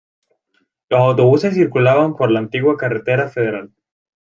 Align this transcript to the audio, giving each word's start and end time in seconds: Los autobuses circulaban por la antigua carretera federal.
Los 0.89 0.99
autobuses 0.99 1.53
circulaban 1.53 2.15
por 2.15 2.31
la 2.31 2.39
antigua 2.39 2.75
carretera 2.75 3.29
federal. 3.29 3.71